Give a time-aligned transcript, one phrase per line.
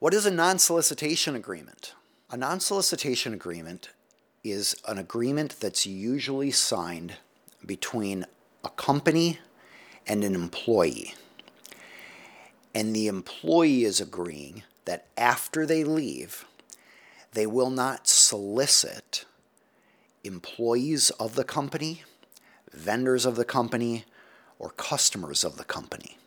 [0.00, 1.94] What is a non solicitation agreement?
[2.30, 3.88] A non solicitation agreement
[4.44, 7.16] is an agreement that's usually signed
[7.66, 8.24] between
[8.62, 9.40] a company
[10.06, 11.14] and an employee.
[12.72, 16.44] And the employee is agreeing that after they leave,
[17.32, 19.24] they will not solicit
[20.22, 22.04] employees of the company,
[22.72, 24.04] vendors of the company,
[24.60, 26.18] or customers of the company.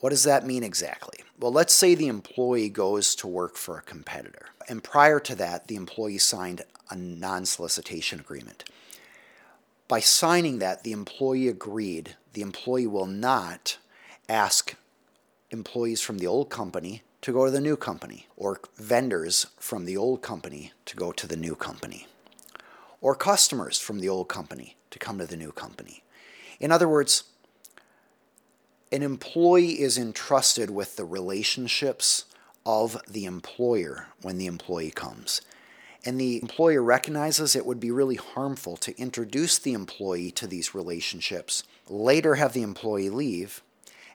[0.00, 1.20] What does that mean exactly?
[1.40, 5.68] Well, let's say the employee goes to work for a competitor, and prior to that,
[5.68, 8.64] the employee signed a non solicitation agreement.
[9.88, 13.78] By signing that, the employee agreed the employee will not
[14.28, 14.74] ask
[15.50, 19.96] employees from the old company to go to the new company, or vendors from the
[19.96, 22.06] old company to go to the new company,
[23.00, 26.02] or customers from the old company to come to the new company.
[26.60, 27.24] In other words,
[28.92, 32.24] an employee is entrusted with the relationships
[32.64, 35.40] of the employer when the employee comes.
[36.04, 40.74] And the employer recognizes it would be really harmful to introduce the employee to these
[40.74, 43.60] relationships, later have the employee leave,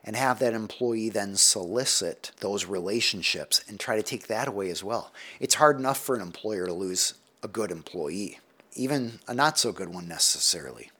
[0.04, 4.82] and have that employee then solicit those relationships and try to take that away as
[4.82, 5.12] well.
[5.38, 8.38] It's hard enough for an employer to lose a good employee,
[8.74, 10.90] even a not so good one necessarily.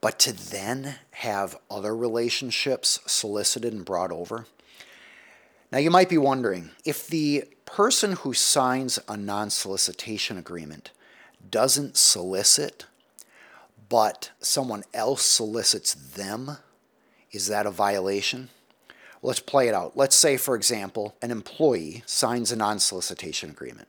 [0.00, 4.46] But to then have other relationships solicited and brought over.
[5.70, 10.90] Now, you might be wondering if the person who signs a non solicitation agreement
[11.48, 12.86] doesn't solicit,
[13.88, 16.58] but someone else solicits them,
[17.30, 18.48] is that a violation?
[19.22, 19.96] Let's play it out.
[19.96, 23.88] Let's say, for example, an employee signs a non solicitation agreement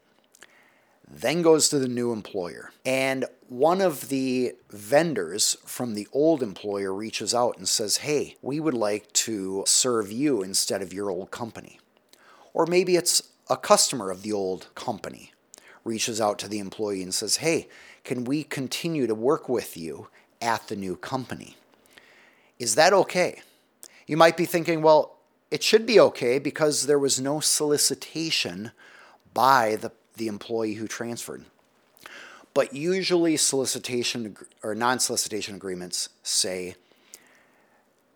[1.13, 2.71] then goes to the new employer.
[2.85, 8.59] And one of the vendors from the old employer reaches out and says, Hey, we
[8.59, 11.79] would like to serve you instead of your old company.
[12.53, 15.33] Or maybe it's a customer of the old company
[15.83, 17.67] reaches out to the employee and says, Hey,
[18.03, 20.07] can we continue to work with you
[20.41, 21.57] at the new company?
[22.57, 23.41] Is that okay?
[24.07, 25.17] You might be thinking, well,
[25.49, 28.71] it should be okay because there was no solicitation
[29.33, 31.43] by the the employee who transferred.
[32.53, 36.75] But usually, solicitation or non solicitation agreements say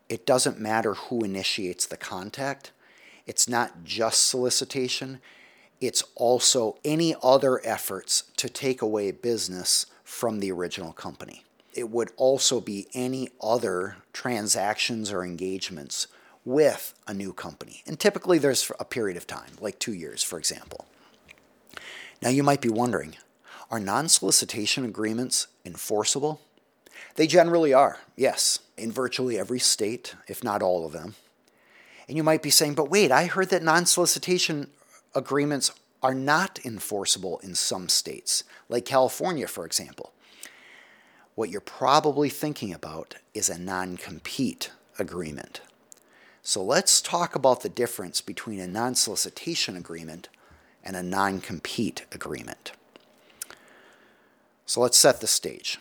[0.08, 2.70] it doesn't matter who initiates the contact.
[3.26, 5.20] It's not just solicitation,
[5.80, 11.42] it's also any other efforts to take away business from the original company.
[11.74, 16.06] It would also be any other transactions or engagements
[16.44, 17.82] with a new company.
[17.84, 20.86] And typically there's a period of time, like two years, for example.
[22.22, 23.16] Now you might be wondering
[23.70, 26.40] are non solicitation agreements enforceable?
[27.16, 31.14] They generally are, yes, in virtually every state, if not all of them.
[32.08, 34.68] And you might be saying, but wait, I heard that non solicitation
[35.14, 35.72] agreements
[36.02, 40.12] are not enforceable in some states, like California, for example.
[41.34, 45.60] What you're probably thinking about is a non compete agreement.
[46.42, 50.28] So let's talk about the difference between a non solicitation agreement
[50.86, 52.72] and a non compete agreement.
[54.64, 55.78] So let's set the stage.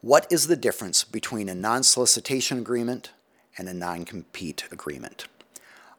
[0.00, 3.10] What is the difference between a non solicitation agreement
[3.58, 5.26] and a non compete agreement?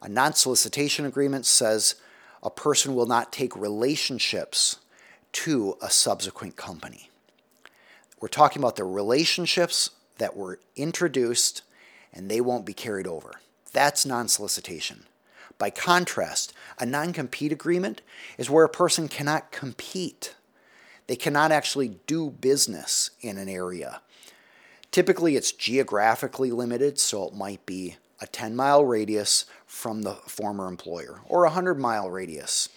[0.02, 1.96] A non solicitation agreement says
[2.42, 4.78] a person will not take relationships
[5.34, 7.10] to a subsequent company.
[8.22, 9.90] We're talking about the relationships
[10.20, 11.64] that were introduced
[12.14, 13.42] and they won't be carried over.
[13.74, 15.06] That's non solicitation.
[15.64, 18.02] By contrast, a non compete agreement
[18.38, 20.36] is where a person cannot compete.
[21.08, 24.02] They cannot actually do business in an area.
[24.92, 30.68] Typically, it's geographically limited, so it might be a 10 mile radius from the former
[30.68, 32.68] employer, or a 100 mile radius,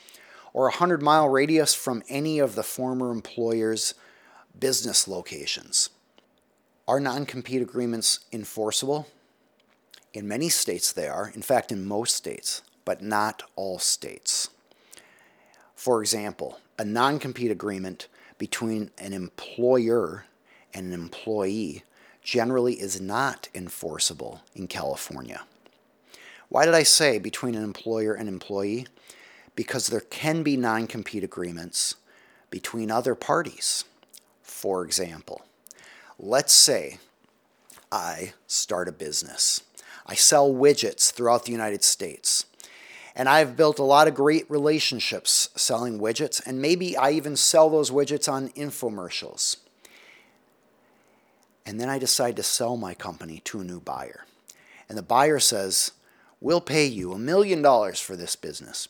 [0.53, 3.95] or a 100 mile radius from any of the former employer's
[4.57, 5.91] business locations.
[6.87, 9.09] Are non compete agreements enforceable?
[10.15, 11.33] In many states, they are.
[11.35, 14.49] In fact, in most states, but not all states.
[15.75, 20.25] For example, a non compete agreement between an employer
[20.73, 21.83] and an employee
[22.23, 25.43] generally is not enforceable in California.
[26.49, 28.87] Why did I say between an employer and employee?
[29.55, 31.97] Because there can be non compete agreements
[32.49, 33.85] between other parties.
[34.43, 35.43] For example,
[36.19, 36.99] let's say
[37.93, 39.61] I start a business
[40.09, 42.47] I sell widgets throughout the United States.
[43.19, 47.71] And I've built a lot of great relationships selling widgets, and maybe I even sell
[47.71, 49.57] those widgets on infomercials.
[51.65, 54.27] And then I decide to sell my company to a new buyer.
[54.87, 55.93] And the buyer says,
[56.43, 58.87] we'll pay you a million dollars for this business,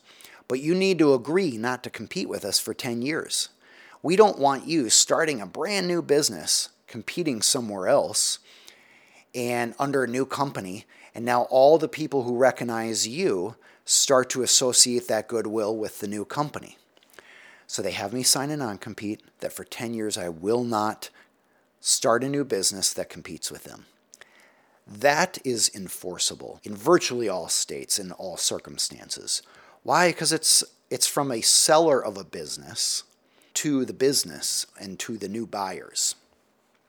[0.49, 3.47] but you need to agree not to compete with us for 10 years.
[4.03, 8.39] We don't want you starting a brand new business, competing somewhere else,
[9.33, 10.85] and under a new company,
[11.17, 13.55] and now all the people who recognize you
[13.85, 16.77] start to associate that goodwill with the new company.
[17.65, 21.09] So they have me sign a non compete that for 10 years I will not
[21.81, 23.87] start a new business that competes with them.
[24.85, 29.41] That is enforceable in virtually all states in all circumstances.
[29.81, 30.09] Why?
[30.09, 33.03] Because it's it's from a seller of a business
[33.55, 36.13] to the business and to the new buyers.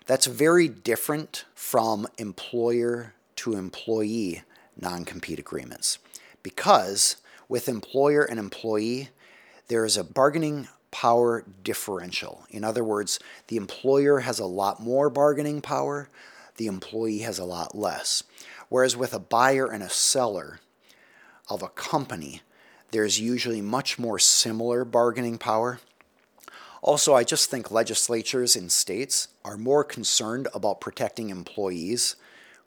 [0.05, 4.43] That's very different from employer to employee
[4.77, 5.99] non compete agreements
[6.43, 7.17] because
[7.49, 9.11] with employer and employee,
[9.69, 12.47] there is a bargaining power differential.
[12.51, 13.19] In other words,
[13.49, 16.09] the employer has a lot more bargaining power,
[16.57, 18.25] the employee has a lot less.
[18.69, 20.61] Whereas with a buyer and a seller
[21.49, 22.43] of a company,
[22.91, 25.81] there's usually much more similar bargaining power.
[26.83, 32.17] Also, I just think legislatures in states are more concerned about protecting employees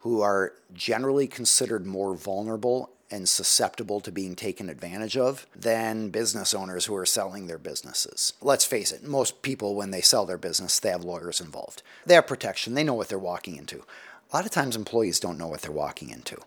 [0.01, 6.53] who are generally considered more vulnerable and susceptible to being taken advantage of than business
[6.53, 8.33] owners who are selling their businesses.
[8.41, 11.83] Let's face it, most people, when they sell their business, they have lawyers involved.
[12.05, 13.83] They have protection, they know what they're walking into.
[14.31, 16.37] A lot of times, employees don't know what they're walking into.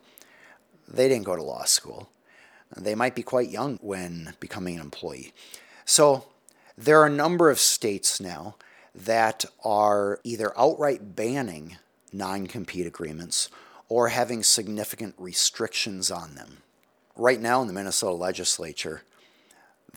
[0.88, 2.08] They didn't go to law school.
[2.74, 5.32] They might be quite young when becoming an employee.
[5.84, 6.24] So,
[6.76, 8.56] there are a number of states now
[8.94, 11.76] that are either outright banning
[12.14, 13.50] non compete agreements
[13.88, 16.58] or having significant restrictions on them.
[17.16, 19.02] Right now in the Minnesota legislature,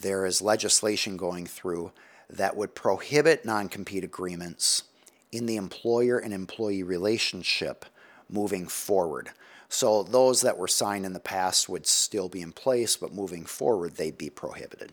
[0.02, 1.92] there is legislation going through
[2.30, 4.84] that would prohibit non compete agreements
[5.32, 7.86] in the employer and employee relationship
[8.30, 9.30] moving forward.
[9.70, 13.46] So those that were signed in the past would still be in place, but moving
[13.46, 14.92] forward, they'd be prohibited.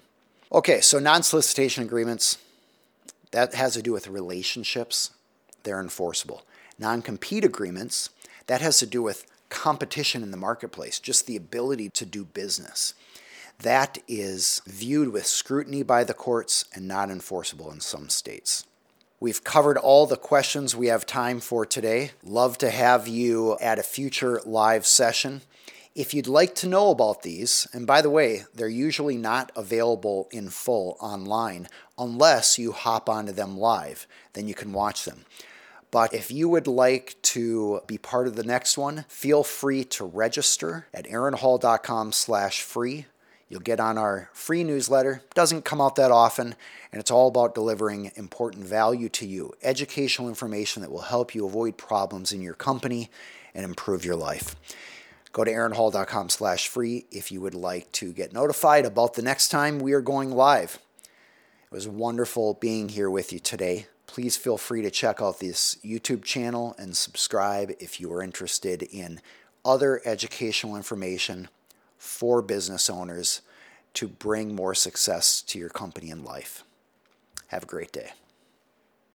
[0.52, 2.38] Okay, so non solicitation agreements,
[3.30, 5.10] that has to do with relationships,
[5.62, 6.42] they're enforceable.
[6.78, 8.10] Non compete agreements,
[8.46, 12.94] that has to do with competition in the marketplace, just the ability to do business.
[13.60, 18.66] That is viewed with scrutiny by the courts and not enforceable in some states.
[19.20, 22.10] We've covered all the questions we have time for today.
[22.22, 25.42] Love to have you at a future live session.
[25.94, 30.28] If you'd like to know about these, and by the way, they're usually not available
[30.32, 35.24] in full online unless you hop onto them live, then you can watch them.
[35.94, 40.04] But if you would like to be part of the next one, feel free to
[40.04, 43.06] register at aaronhall.com slash free.
[43.48, 45.22] You'll get on our free newsletter.
[45.34, 46.56] Doesn't come out that often,
[46.90, 51.46] and it's all about delivering important value to you, educational information that will help you
[51.46, 53.08] avoid problems in your company
[53.54, 54.56] and improve your life.
[55.30, 59.50] Go to aaronhall.com slash free if you would like to get notified about the next
[59.50, 60.80] time we are going live.
[61.04, 65.76] It was wonderful being here with you today please feel free to check out this
[65.84, 69.20] YouTube channel and subscribe if you are interested in
[69.64, 71.48] other educational information
[71.98, 73.40] for business owners
[73.92, 76.62] to bring more success to your company and life.
[77.48, 78.12] Have a great day.